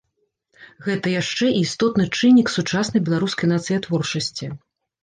[0.85, 4.57] Гэта яшчэ і істотны чыннік сучаснай беларускай нацыятворчасці.